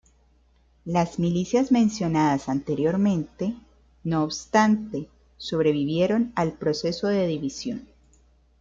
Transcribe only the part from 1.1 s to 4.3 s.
milicias mencionadas anteriormente, no